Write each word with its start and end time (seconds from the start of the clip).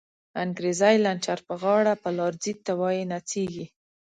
انگریزی 0.43 0.95
لنچر 1.05 1.39
په 1.47 1.53
غاړه، 1.61 1.93
په 2.03 2.09
لار 2.17 2.33
ځی 2.43 2.53
ته 2.65 2.71
وایی 2.79 3.03
نڅیږی 3.11 3.65